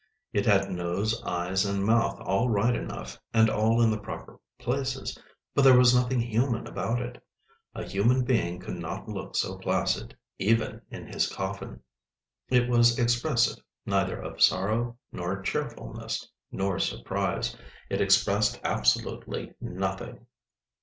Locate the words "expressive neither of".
12.97-14.41